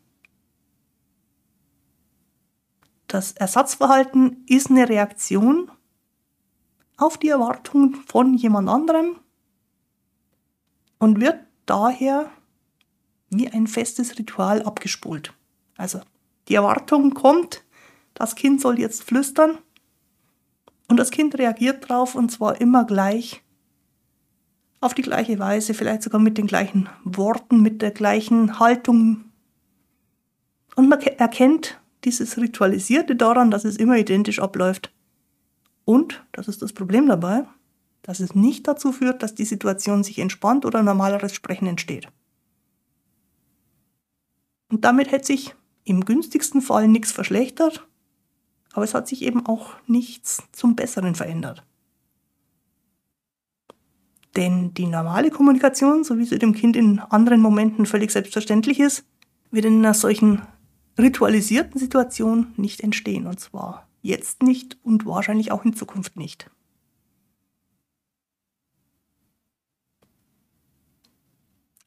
das 3.06 3.32
Ersatzverhalten 3.32 4.44
ist 4.46 4.70
eine 4.70 4.88
Reaktion 4.88 5.70
auf 6.96 7.18
die 7.18 7.28
Erwartung 7.28 7.94
von 8.06 8.34
jemand 8.34 8.68
anderem 8.68 9.16
und 10.98 11.20
wird 11.20 11.38
daher 11.66 12.30
wie 13.30 13.48
ein 13.48 13.66
festes 13.66 14.18
Ritual 14.18 14.62
abgespult. 14.62 15.32
Also 15.76 16.00
die 16.48 16.54
Erwartung 16.54 17.12
kommt, 17.12 17.64
das 18.14 18.34
Kind 18.34 18.60
soll 18.60 18.78
jetzt 18.78 19.02
flüstern 19.04 19.58
und 20.88 20.96
das 20.96 21.10
Kind 21.10 21.36
reagiert 21.38 21.88
drauf 21.88 22.14
und 22.14 22.30
zwar 22.30 22.60
immer 22.60 22.84
gleich, 22.84 23.42
auf 24.80 24.94
die 24.94 25.02
gleiche 25.02 25.38
Weise, 25.38 25.74
vielleicht 25.74 26.02
sogar 26.02 26.20
mit 26.20 26.38
den 26.38 26.46
gleichen 26.46 26.88
Worten, 27.02 27.60
mit 27.60 27.82
der 27.82 27.90
gleichen 27.90 28.58
Haltung. 28.58 29.24
Und 30.76 30.88
man 30.88 31.00
erkennt 31.00 31.80
dieses 32.06 32.38
Ritualisierte 32.38 33.16
daran, 33.16 33.50
dass 33.50 33.64
es 33.64 33.76
immer 33.76 33.98
identisch 33.98 34.38
abläuft. 34.38 34.92
Und, 35.84 36.24
das 36.32 36.48
ist 36.48 36.62
das 36.62 36.72
Problem 36.72 37.08
dabei, 37.08 37.44
dass 38.02 38.20
es 38.20 38.34
nicht 38.34 38.66
dazu 38.68 38.92
führt, 38.92 39.22
dass 39.22 39.34
die 39.34 39.44
Situation 39.44 40.04
sich 40.04 40.20
entspannt 40.20 40.64
oder 40.64 40.82
normaleres 40.82 41.34
Sprechen 41.34 41.66
entsteht. 41.66 42.08
Und 44.70 44.84
damit 44.84 45.10
hätte 45.10 45.26
sich 45.26 45.54
im 45.84 46.04
günstigsten 46.04 46.62
Fall 46.62 46.88
nichts 46.88 47.12
verschlechtert, 47.12 47.86
aber 48.72 48.84
es 48.84 48.94
hat 48.94 49.08
sich 49.08 49.22
eben 49.22 49.44
auch 49.46 49.74
nichts 49.86 50.42
zum 50.52 50.76
Besseren 50.76 51.14
verändert. 51.14 51.64
Denn 54.36 54.74
die 54.74 54.86
normale 54.86 55.30
Kommunikation, 55.30 56.04
so 56.04 56.18
wie 56.18 56.26
sie 56.26 56.38
dem 56.38 56.52
Kind 56.52 56.76
in 56.76 57.00
anderen 57.00 57.40
Momenten 57.40 57.86
völlig 57.86 58.10
selbstverständlich 58.10 58.78
ist, 58.78 59.04
wird 59.50 59.64
in 59.64 59.78
einer 59.78 59.94
solchen 59.94 60.42
ritualisierten 60.98 61.78
Situation 61.78 62.52
nicht 62.56 62.80
entstehen. 62.80 63.26
Und 63.26 63.40
zwar 63.40 63.86
jetzt 64.02 64.42
nicht 64.42 64.78
und 64.82 65.06
wahrscheinlich 65.06 65.52
auch 65.52 65.64
in 65.64 65.74
Zukunft 65.74 66.16
nicht. 66.16 66.50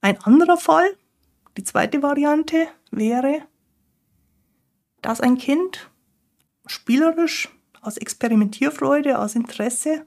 Ein 0.02 0.18
anderer 0.24 0.58
Fall, 0.58 0.96
die 1.58 1.64
zweite 1.64 2.02
Variante, 2.02 2.68
wäre, 2.92 3.42
dass 5.02 5.22
ein 5.22 5.38
Kind 5.38 5.90
spielerisch 6.66 7.50
aus 7.82 7.98
Experimentierfreude, 7.98 9.20
aus 9.20 9.36
Interesse 9.36 10.06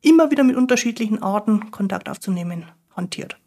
immer 0.00 0.30
wieder 0.30 0.44
mit 0.44 0.56
unterschiedlichen 0.56 1.22
Arten 1.22 1.70
Kontakt 1.70 2.08
aufzunehmen 2.08 2.70
hantiert. 2.94 3.38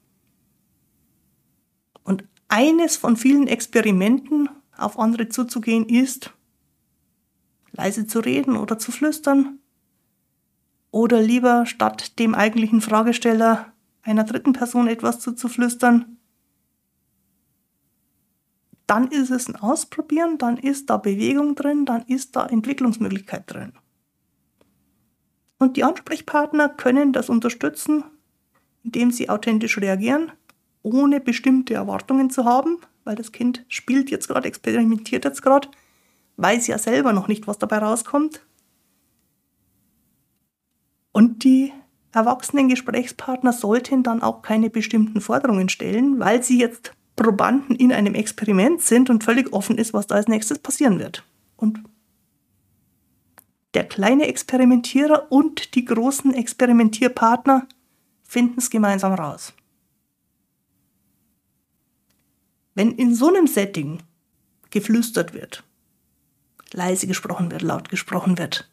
Und 2.03 2.27
eines 2.47 2.97
von 2.97 3.17
vielen 3.17 3.47
Experimenten, 3.47 4.49
auf 4.77 4.99
andere 4.99 5.29
zuzugehen, 5.29 5.87
ist, 5.89 6.33
leise 7.71 8.07
zu 8.07 8.19
reden 8.19 8.57
oder 8.57 8.77
zu 8.77 8.91
flüstern 8.91 9.59
oder 10.91 11.21
lieber 11.21 11.65
statt 11.65 12.19
dem 12.19 12.35
eigentlichen 12.35 12.81
Fragesteller 12.81 13.73
einer 14.01 14.23
dritten 14.23 14.53
Person 14.53 14.87
etwas 14.87 15.19
zuzuflüstern, 15.19 16.17
dann 18.87 19.09
ist 19.09 19.31
es 19.31 19.49
ein 19.49 19.57
Ausprobieren, 19.57 20.37
dann 20.37 20.57
ist 20.57 20.89
da 20.89 20.97
Bewegung 20.97 21.55
drin, 21.55 21.85
dann 21.85 22.03
ist 22.03 22.35
da 22.37 22.45
Entwicklungsmöglichkeit 22.45 23.43
drin. 23.53 23.73
Und 25.59 25.75
die 25.75 25.83
Ansprechpartner 25.83 26.69
können 26.69 27.11
das 27.11 27.29
unterstützen, 27.29 28.05
indem 28.83 29.11
sie 29.11 29.29
authentisch 29.29 29.77
reagieren, 29.77 30.31
ohne 30.87 31.19
bestimmte 31.19 31.73
Erwartungen 31.73 32.29
zu 32.29 32.45
haben, 32.45 32.77
weil 33.03 33.15
das 33.15 33.31
Kind 33.31 33.65
spielt 33.67 34.09
jetzt 34.09 34.27
gerade, 34.27 34.47
experimentiert 34.47 35.25
jetzt 35.25 35.41
gerade, 35.41 35.67
weiß 36.37 36.67
ja 36.67 36.77
selber 36.77 37.13
noch 37.13 37.27
nicht, 37.27 37.47
was 37.47 37.57
dabei 37.57 37.79
rauskommt. 37.79 38.41
Und 41.11 41.43
die 41.43 41.73
erwachsenen 42.11 42.69
Gesprächspartner 42.69 43.51
sollten 43.51 44.03
dann 44.03 44.21
auch 44.21 44.41
keine 44.41 44.69
bestimmten 44.69 45.19
Forderungen 45.19 45.69
stellen, 45.69 46.19
weil 46.19 46.43
sie 46.43 46.59
jetzt 46.59 46.93
Probanden 47.15 47.75
in 47.75 47.91
einem 47.91 48.13
Experiment 48.13 48.81
sind 48.81 49.09
und 49.09 49.23
völlig 49.23 49.51
offen 49.51 49.77
ist, 49.77 49.93
was 49.93 50.07
da 50.07 50.15
als 50.15 50.27
nächstes 50.27 50.59
passieren 50.59 50.99
wird. 50.99 51.23
Und 51.57 51.83
der 53.73 53.83
kleine 53.83 54.27
Experimentierer 54.27 55.31
und 55.31 55.75
die 55.75 55.85
großen 55.85 56.33
Experimentierpartner 56.33 57.67
finden 58.23 58.59
es 58.59 58.69
gemeinsam 58.69 59.13
raus. 59.13 59.53
Wenn 62.77 62.91
in 62.91 63.15
so 63.15 63.29
einem 63.29 63.47
Setting 63.47 64.03
geflüstert 64.69 65.33
wird, 65.33 65.63
leise 66.73 67.07
gesprochen 67.07 67.49
wird, 67.49 67.63
laut 67.63 67.89
gesprochen 67.89 68.37
wird, 68.37 68.69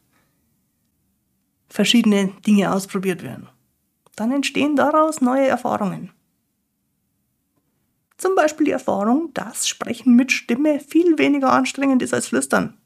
verschiedene 1.70 2.28
Dinge 2.46 2.70
ausprobiert 2.70 3.22
werden. 3.22 3.48
Dann 4.14 4.30
entstehen 4.30 4.76
daraus 4.76 5.22
neue 5.22 5.46
Erfahrungen. 5.46 6.12
Zum 8.18 8.34
Beispiel 8.34 8.66
die 8.66 8.72
Erfahrung, 8.72 9.32
dass 9.32 9.66
Sprechen 9.66 10.14
mit 10.14 10.32
Stimme 10.32 10.80
viel 10.80 11.16
weniger 11.16 11.50
anstrengend 11.50 12.02
ist 12.02 12.12
als 12.12 12.26
Flüstern. 12.26 12.76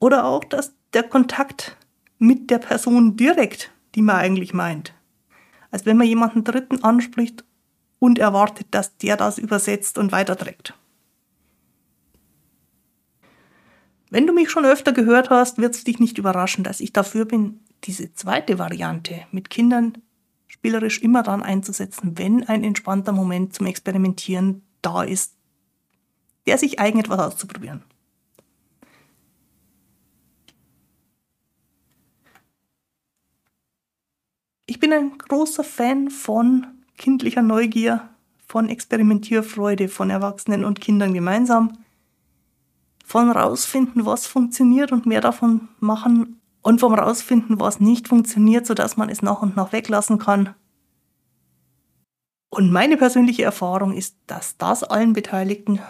Oder 0.00 0.26
auch, 0.26 0.44
dass 0.44 0.74
der 0.92 1.04
Kontakt 1.04 1.78
mit 2.18 2.50
der 2.50 2.58
Person 2.58 3.16
direkt, 3.16 3.72
die 3.94 4.02
man 4.02 4.16
eigentlich 4.16 4.52
meint, 4.52 4.92
als 5.70 5.86
wenn 5.86 5.96
man 5.96 6.06
jemanden 6.06 6.44
Dritten 6.44 6.84
anspricht 6.84 7.42
und 7.98 8.18
erwartet, 8.18 8.68
dass 8.70 8.96
der 8.96 9.16
das 9.16 9.38
übersetzt 9.38 9.98
und 9.98 10.12
weiterträgt. 10.12 10.74
Wenn 14.10 14.26
du 14.26 14.32
mich 14.32 14.50
schon 14.50 14.64
öfter 14.64 14.92
gehört 14.92 15.30
hast, 15.30 15.58
wird 15.58 15.74
es 15.74 15.84
dich 15.84 15.98
nicht 15.98 16.18
überraschen, 16.18 16.62
dass 16.62 16.80
ich 16.80 16.92
dafür 16.92 17.24
bin, 17.24 17.60
diese 17.84 18.12
zweite 18.14 18.58
Variante 18.58 19.26
mit 19.32 19.50
Kindern 19.50 19.98
spielerisch 20.46 21.02
immer 21.02 21.22
dann 21.22 21.42
einzusetzen, 21.42 22.16
wenn 22.16 22.44
ein 22.44 22.62
entspannter 22.62 23.12
Moment 23.12 23.54
zum 23.54 23.66
Experimentieren 23.66 24.62
da 24.82 25.02
ist, 25.02 25.36
der 26.46 26.58
sich 26.58 26.78
eignet, 26.78 27.08
was 27.08 27.18
auszuprobieren. 27.18 27.82
Ich 34.66 34.78
bin 34.80 34.92
ein 34.92 35.18
großer 35.18 35.64
Fan 35.64 36.10
von 36.10 36.73
kindlicher 36.96 37.42
Neugier, 37.42 38.08
von 38.46 38.68
Experimentierfreude 38.68 39.88
von 39.88 40.10
Erwachsenen 40.10 40.64
und 40.64 40.80
Kindern 40.80 41.12
gemeinsam 41.12 41.78
von 43.04 43.30
rausfinden, 43.30 44.06
was 44.06 44.26
funktioniert 44.26 44.92
und 44.92 45.06
mehr 45.06 45.20
davon 45.20 45.68
machen 45.80 46.40
und 46.62 46.80
vom 46.80 46.94
rausfinden, 46.94 47.60
was 47.60 47.80
nicht 47.80 48.08
funktioniert, 48.08 48.66
sodass 48.66 48.96
man 48.96 49.08
es 49.08 49.22
nach 49.22 49.42
und 49.42 49.56
nach 49.56 49.72
weglassen 49.72 50.18
kann. 50.18 50.54
Und 52.48 52.70
meine 52.70 52.96
persönliche 52.96 53.42
Erfahrung 53.42 53.92
ist, 53.92 54.16
dass 54.26 54.56
das 54.56 54.84
allen 54.84 55.12
Beteiligten 55.12 55.80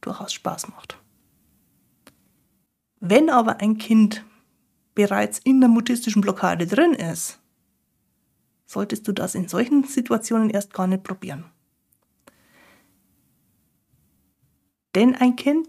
durchaus 0.00 0.32
Spaß 0.32 0.68
macht. 0.68 0.96
Wenn 3.00 3.28
aber 3.28 3.60
ein 3.60 3.78
Kind 3.78 4.24
bereits 4.94 5.40
in 5.40 5.60
der 5.60 5.68
mutistischen 5.68 6.22
Blockade 6.22 6.66
drin 6.66 6.94
ist, 6.94 7.41
solltest 8.72 9.06
du 9.06 9.12
das 9.12 9.34
in 9.34 9.48
solchen 9.48 9.84
Situationen 9.84 10.50
erst 10.50 10.72
gar 10.72 10.86
nicht 10.86 11.04
probieren. 11.04 11.44
Denn 14.94 15.14
ein 15.14 15.36
Kind 15.36 15.68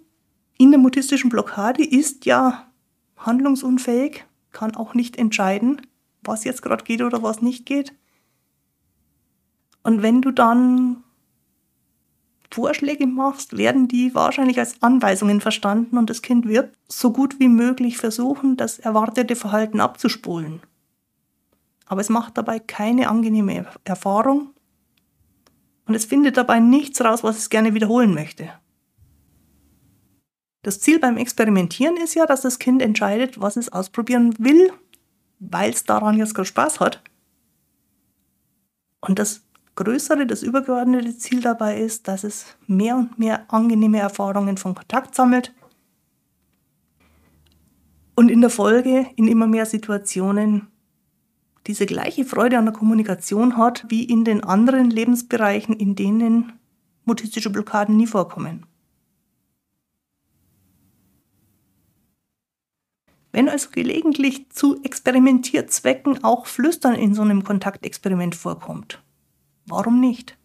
in 0.58 0.72
der 0.72 0.80
mutistischen 0.80 1.30
Blockade 1.30 1.84
ist 1.84 2.26
ja 2.26 2.72
handlungsunfähig, 3.18 4.26
kann 4.52 4.76
auch 4.76 4.94
nicht 4.94 5.18
entscheiden, 5.18 5.82
was 6.24 6.44
jetzt 6.44 6.62
gerade 6.62 6.84
geht 6.84 7.02
oder 7.02 7.24
was 7.24 7.42
nicht 7.42 7.66
geht. 7.66 7.94
Und 9.84 10.02
wenn 10.02 10.22
du 10.22 10.32
dann 10.32 11.04
Vorschläge 12.52 13.08
machst, 13.08 13.58
werden 13.58 13.88
die 13.88 14.14
wahrscheinlich 14.14 14.60
als 14.60 14.82
Anweisungen 14.82 15.42
verstanden 15.42 15.98
und 15.98 16.10
das 16.10 16.22
Kind 16.22 16.48
wird 16.48 16.78
so 16.88 17.12
gut 17.12 17.40
wie 17.40 17.48
möglich 17.48 17.98
versuchen, 17.98 18.58
das 18.58 18.78
erwartete 18.78 19.36
Verhalten 19.36 19.80
abzuspulen. 19.80 20.62
Aber 21.94 22.02
es 22.02 22.10
macht 22.10 22.40
dabei 22.40 22.58
keine 22.58 23.08
angenehme 23.08 23.68
Erfahrung 23.84 24.50
und 25.86 25.94
es 25.94 26.06
findet 26.06 26.38
dabei 26.38 26.60
nichts 26.60 27.00
raus, 27.02 27.24
was 27.24 27.38
es 27.38 27.52
gerne 27.52 27.76
wiederholen 27.76 28.16
möchte. 28.16 28.50
Das 30.64 30.80
Ziel 30.80 30.98
beim 30.98 31.18
Experimentieren 31.18 31.96
ist 31.98 32.16
ja, 32.16 32.26
dass 32.26 32.42
das 32.42 32.58
Kind 32.58 32.82
entscheidet, 32.82 33.40
was 33.40 33.58
es 33.58 33.72
ausprobieren 33.72 34.34
will, 34.40 34.74
weil 35.38 35.70
es 35.70 35.84
daran 35.84 36.18
jetzt 36.18 36.34
gerade 36.34 36.48
Spaß 36.48 36.80
hat. 36.80 37.04
Und 39.00 39.20
das 39.20 39.44
größere, 39.76 40.26
das 40.26 40.42
übergeordnete 40.42 41.16
Ziel 41.16 41.42
dabei 41.42 41.80
ist, 41.80 42.08
dass 42.08 42.24
es 42.24 42.58
mehr 42.66 42.96
und 42.98 43.20
mehr 43.20 43.54
angenehme 43.54 44.00
Erfahrungen 44.00 44.58
von 44.58 44.74
Kontakt 44.74 45.14
sammelt 45.14 45.54
und 48.16 48.32
in 48.32 48.42
der 48.42 48.50
Folge 48.50 49.06
in 49.16 49.28
immer 49.28 49.46
mehr 49.46 49.68
Situationen 49.68 50.73
diese 51.68 51.86
gleiche 51.86 52.26
Freude 52.26 52.58
an 52.58 52.66
der 52.66 52.74
Kommunikation 52.74 53.58
hat 53.58 53.86
wie 53.90 54.04
in 54.04 54.26
den 54.26 54.44
anderen 54.44 54.90
Lebensbereichen, 54.90 55.76
in 55.76 55.96
denen 55.96 56.54
mutistische 57.06 57.50
Blockaden 57.50 57.96
nie 57.96 58.08
vorkommen. 58.08 58.66
Wenn 63.32 63.50
also 63.50 63.70
gelegentlich 63.72 64.52
zu 64.52 64.84
Experimentierzwecken 64.84 66.24
auch 66.24 66.46
Flüstern 66.46 66.94
in 66.94 67.16
so 67.16 67.24
einem 67.24 67.44
Kontaktexperiment 67.44 68.36
vorkommt, 68.36 69.02
warum 69.66 70.00
nicht? 70.00 70.38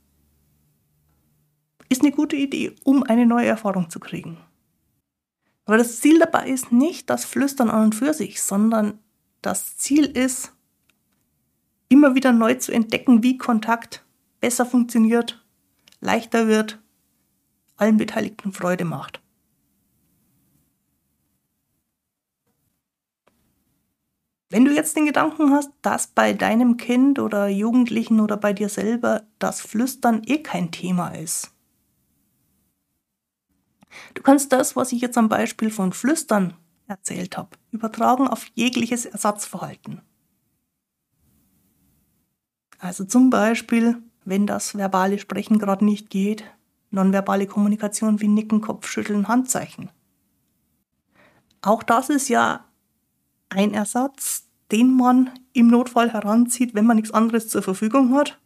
Ist 1.91 2.01
eine 2.03 2.13
gute 2.13 2.37
Idee, 2.37 2.75
um 2.85 3.03
eine 3.03 3.27
neue 3.27 3.47
Erfahrung 3.47 3.91
zu 3.91 4.01
kriegen. 4.01 4.39
Aber 5.67 5.77
das 5.77 6.01
Ziel 6.01 6.19
dabei 6.19 6.49
ist 6.49 6.73
nicht 6.73 7.11
das 7.11 7.27
Flüstern 7.27 7.69
an 7.69 7.85
und 7.85 7.95
für 7.95 8.15
sich, 8.15 8.41
sondern 8.41 8.99
das 9.43 9.77
Ziel 9.77 10.05
ist, 10.05 10.55
immer 11.89 12.15
wieder 12.15 12.33
neu 12.33 12.55
zu 12.55 12.73
entdecken, 12.73 13.23
wie 13.23 13.39
Kontakt 13.39 14.05
besser 14.41 14.67
funktioniert, 14.67 15.45
leichter 16.01 16.47
wird, 16.47 16.79
allen 17.77 17.97
Beteiligten 17.97 18.53
Freude 18.53 18.85
macht. 18.85 19.21
Wenn 24.51 24.65
du 24.65 24.75
jetzt 24.75 24.97
den 24.97 25.05
Gedanken 25.05 25.51
hast, 25.53 25.71
dass 25.83 26.07
bei 26.07 26.33
deinem 26.33 26.79
Kind 26.79 27.19
oder 27.19 27.49
Jugendlichen 27.49 28.21
oder 28.21 28.39
bei 28.39 28.55
dir 28.55 28.71
selber 28.71 29.23
das 29.39 29.61
Flüstern 29.61 30.23
eh 30.25 30.43
kein 30.43 30.71
Thema 30.71 31.09
ist. 31.09 31.53
Du 34.15 34.23
kannst 34.23 34.53
das, 34.53 34.75
was 34.75 34.93
ich 34.93 35.03
jetzt 35.03 35.19
am 35.19 35.29
Beispiel 35.29 35.71
von 35.71 35.93
Flüstern 35.93 36.55
erzählt 36.87 37.37
habe, 37.37 37.51
übertragen 37.73 38.27
auf 38.27 38.47
jegliches 38.55 39.05
Ersatzverhalten. 39.05 40.01
Also 42.79 43.05
zum 43.05 43.31
Beispiel, 43.31 44.01
wenn 44.25 44.47
das 44.47 44.77
verbale 44.77 45.19
Sprechen 45.19 45.59
gerade 45.59 45.85
nicht 45.85 46.11
geht, 46.11 46.45
nonverbale 46.91 47.47
Kommunikation 47.47 48.21
wie 48.21 48.29
Nicken, 48.29 48.61
Kopfschütteln, 48.61 49.29
Handzeichen. 49.29 49.91
Auch 51.61 51.83
das 51.83 52.09
ist 52.09 52.29
ja 52.29 52.65
ein 53.49 53.75
Ersatz, 53.75 54.47
den 54.71 54.95
man 54.95 55.31
im 55.53 55.69
Notfall 55.69 56.13
heranzieht, 56.13 56.75
wenn 56.75 56.87
man 56.87 56.97
nichts 56.97 57.11
anderes 57.11 57.49
zur 57.49 57.63
Verfügung 57.63 58.15
hat. 58.15 58.39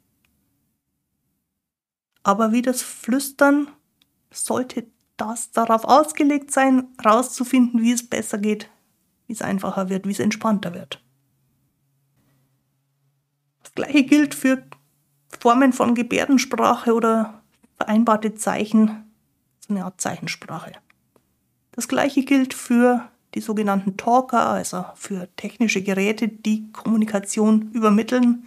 Aber 2.23 2.53
wie 2.53 2.63
das 2.63 2.83
Flüstern 2.83 3.69
sollte 4.31 4.87
das 5.17 5.51
darauf 5.51 5.85
ausgelegt 5.85 6.51
sein, 6.53 6.89
herauszufinden, 7.01 7.83
wie 7.83 7.93
es 7.93 8.09
besser 8.09 8.39
geht, 8.39 8.71
wie 9.27 9.35
es 9.35 9.43
einfacher 9.43 9.89
wird, 9.89 10.07
wie 10.07 10.13
es 10.13 10.21
entspannter 10.21 10.73
wird. 10.73 11.03
Das 13.75 13.87
gleiche 13.87 14.05
gilt 14.05 14.35
für 14.35 14.63
Formen 15.41 15.73
von 15.73 15.95
Gebärdensprache 15.95 16.93
oder 16.95 17.43
vereinbarte 17.77 18.35
Zeichen, 18.35 19.11
so 19.61 19.73
eine 19.73 19.85
Art 19.85 20.01
Zeichensprache. 20.01 20.73
Das 21.73 21.89
gleiche 21.89 22.25
gilt 22.25 22.53
für 22.53 23.09
die 23.35 23.41
sogenannten 23.41 23.97
Talker, 23.97 24.47
also 24.47 24.85
für 24.95 25.29
technische 25.37 25.83
Geräte, 25.83 26.29
die 26.29 26.71
Kommunikation 26.73 27.71
übermitteln. 27.73 28.45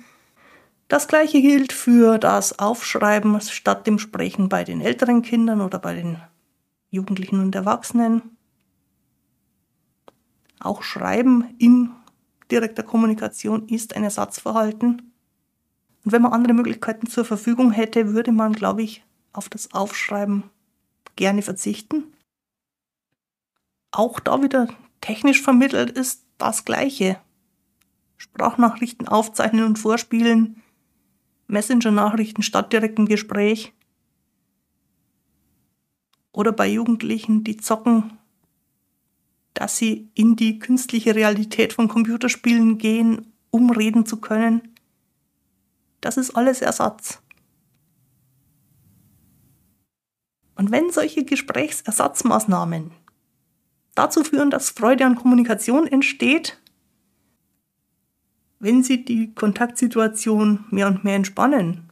Das 0.88 1.07
gleiche 1.07 1.41
gilt 1.41 1.73
für 1.73 2.19
das 2.19 2.59
Aufschreiben 2.59 3.41
statt 3.41 3.88
dem 3.88 3.97
Sprechen 3.97 4.47
bei 4.47 4.63
den 4.63 4.81
älteren 4.81 5.23
Kindern 5.23 5.61
oder 5.61 5.79
bei 5.79 5.95
den 5.95 6.17
Jugendlichen 6.91 7.39
und 7.39 7.55
Erwachsenen. 7.55 8.21
Auch 10.59 10.83
Schreiben 10.83 11.55
in 11.57 11.89
direkter 12.51 12.83
Kommunikation 12.83 13.67
ist 13.67 13.95
ein 13.95 14.03
Ersatzverhalten. 14.03 15.11
Und 16.06 16.12
wenn 16.12 16.22
man 16.22 16.34
andere 16.34 16.54
Möglichkeiten 16.54 17.08
zur 17.08 17.26
Verfügung 17.26 17.72
hätte, 17.72 18.13
würde 18.13 18.32
man, 18.32 18.54
glaube 18.54 18.84
ich, 18.84 19.04
auf 19.34 19.50
das 19.50 19.74
Aufschreiben 19.74 20.44
gerne 21.15 21.41
verzichten. 21.41 22.13
Auch 23.91 24.20
da 24.20 24.41
wieder 24.44 24.68
technisch 25.02 25.41
vermittelt 25.41 25.89
ist 25.89 26.26
das 26.38 26.63
Gleiche. 26.63 27.20
Sprachnachrichten 28.18 29.08
aufzeichnen 29.08 29.65
und 29.65 29.80
vorspielen, 29.80 30.62
Messenger-Nachrichten 31.48 32.44
statt 32.44 32.72
direktem 32.72 33.08
Gespräch. 33.08 33.74
Oder 36.32 36.52
bei 36.52 36.68
Jugendlichen, 36.68 37.44
die 37.44 37.58
zocken, 37.58 38.18
dass 39.54 39.78
sie 39.78 40.12
in 40.13 40.36
die 40.36 40.60
künstliche 40.60 41.15
Realität 41.15 41.74
von 41.74 41.88
Computerspielen 41.88 42.78
gehen, 42.78 43.34
um 43.50 43.72
reden 43.72 44.06
zu 44.06 44.18
können. 44.18 44.74
Das 46.06 46.18
ist 46.18 46.38
alles 46.38 46.62
Ersatz. 46.62 47.20
Und 50.54 50.70
wenn 50.70 50.91
solche 50.91 51.26
Gesprächsersatzmaßnahmen 51.26 52.91
dazu 53.96 54.24
führen, 54.24 54.52
dass 54.52 54.70
Freude 54.70 55.08
an 55.08 55.15
Kommunikation 55.15 55.88
entsteht, 55.88 56.62
wenn 58.60 58.84
sie 58.84 59.04
die 59.04 59.34
Kontaktsituation 59.34 60.65
mehr 60.70 60.86
und 60.86 61.04
mehr 61.04 61.15
entspannen, 61.15 61.89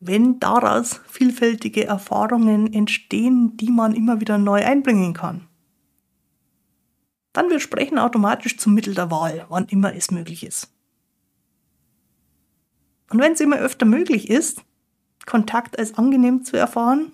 wenn 0.00 0.38
daraus 0.40 1.00
vielfältige 1.06 1.86
Erfahrungen 1.86 2.74
entstehen, 2.74 3.56
die 3.56 3.70
man 3.70 3.94
immer 3.94 4.20
wieder 4.20 4.36
neu 4.36 4.62
einbringen 4.62 5.14
kann, 5.14 5.48
dann 7.32 7.48
wird 7.48 7.62
Sprechen 7.62 7.98
automatisch 7.98 8.58
zum 8.58 8.74
Mittel 8.74 8.94
der 8.94 9.10
Wahl, 9.10 9.46
wann 9.48 9.64
immer 9.68 9.94
es 9.94 10.10
möglich 10.10 10.44
ist. 10.44 10.73
Und 13.14 13.20
wenn 13.20 13.34
es 13.34 13.40
immer 13.40 13.58
öfter 13.58 13.86
möglich 13.86 14.28
ist, 14.28 14.64
Kontakt 15.24 15.78
als 15.78 15.94
angenehm 15.94 16.44
zu 16.44 16.56
erfahren 16.56 17.12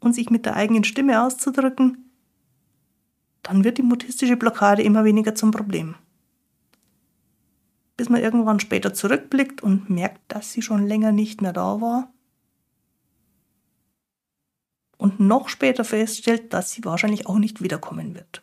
und 0.00 0.14
sich 0.14 0.30
mit 0.30 0.46
der 0.46 0.56
eigenen 0.56 0.84
Stimme 0.84 1.22
auszudrücken, 1.22 2.10
dann 3.42 3.62
wird 3.62 3.76
die 3.76 3.82
mutistische 3.82 4.38
Blockade 4.38 4.82
immer 4.82 5.04
weniger 5.04 5.34
zum 5.34 5.50
Problem. 5.50 5.96
Bis 7.98 8.08
man 8.08 8.22
irgendwann 8.22 8.58
später 8.58 8.94
zurückblickt 8.94 9.62
und 9.62 9.90
merkt, 9.90 10.22
dass 10.28 10.52
sie 10.52 10.62
schon 10.62 10.86
länger 10.86 11.12
nicht 11.12 11.42
mehr 11.42 11.52
da 11.52 11.82
war. 11.82 12.10
Und 14.96 15.20
noch 15.20 15.50
später 15.50 15.84
feststellt, 15.84 16.54
dass 16.54 16.72
sie 16.72 16.82
wahrscheinlich 16.86 17.26
auch 17.26 17.38
nicht 17.38 17.62
wiederkommen 17.62 18.14
wird. 18.14 18.40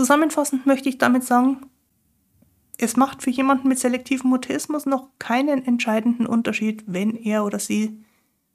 Zusammenfassend 0.00 0.64
möchte 0.64 0.88
ich 0.88 0.96
damit 0.96 1.24
sagen, 1.24 1.66
es 2.78 2.96
macht 2.96 3.22
für 3.22 3.28
jemanden 3.28 3.68
mit 3.68 3.78
selektivem 3.78 4.30
Mutismus 4.30 4.86
noch 4.86 5.10
keinen 5.18 5.62
entscheidenden 5.66 6.24
Unterschied, 6.24 6.84
wenn 6.86 7.14
er 7.14 7.44
oder 7.44 7.58
sie 7.58 8.02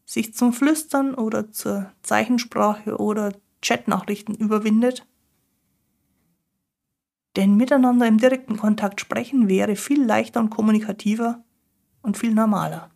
sich 0.06 0.34
zum 0.34 0.54
Flüstern 0.54 1.14
oder 1.14 1.52
zur 1.52 1.92
Zeichensprache 2.02 2.98
oder 2.98 3.32
Chatnachrichten 3.62 4.34
überwindet. 4.34 5.06
Denn 7.36 7.56
miteinander 7.58 8.08
im 8.08 8.18
direkten 8.18 8.58
Kontakt 8.58 9.00
sprechen 9.00 9.48
wäre 9.48 9.76
viel 9.76 10.04
leichter 10.04 10.40
und 10.40 10.50
kommunikativer 10.50 11.44
und 12.02 12.18
viel 12.18 12.34
normaler. 12.34 12.90